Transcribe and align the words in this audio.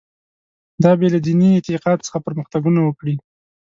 دا 0.83 0.91
بې 0.99 1.07
له 1.13 1.19
دیني 1.25 1.49
اعتقاد 1.53 1.97
څخه 2.07 2.23
پرمختګونه 2.27 2.79
وکړي. 2.83 3.15